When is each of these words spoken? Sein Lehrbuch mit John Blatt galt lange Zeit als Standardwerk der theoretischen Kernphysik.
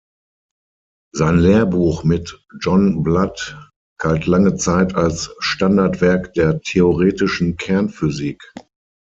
Sein 1.13 1.37
Lehrbuch 1.37 2.03
mit 2.03 2.43
John 2.59 3.03
Blatt 3.03 3.69
galt 3.99 4.25
lange 4.25 4.55
Zeit 4.55 4.95
als 4.95 5.29
Standardwerk 5.37 6.33
der 6.33 6.59
theoretischen 6.61 7.55
Kernphysik. 7.55 8.41